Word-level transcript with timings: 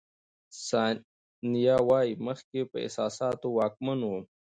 ثانیه 0.67 1.75
وايي، 1.87 2.11
مخکې 2.27 2.59
په 2.69 2.77
احساساتو 2.85 3.47
واکمن 3.57 3.99
وم. 4.03 4.23